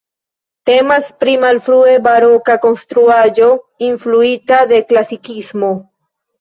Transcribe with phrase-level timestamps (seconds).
[0.69, 3.53] Temas pri malfrue baroka konstruaĵo
[3.91, 5.75] influita de klasikismo.